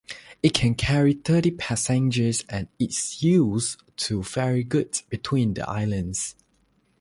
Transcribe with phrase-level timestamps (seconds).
[0.41, 6.35] It can carry thirty passengers and is used to ferry goods between the islands.